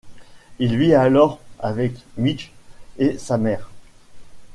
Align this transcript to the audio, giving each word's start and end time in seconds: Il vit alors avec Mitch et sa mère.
Il 0.57 0.79
vit 0.79 0.95
alors 0.95 1.39
avec 1.59 1.93
Mitch 2.17 2.51
et 2.97 3.19
sa 3.19 3.37
mère. 3.37 3.69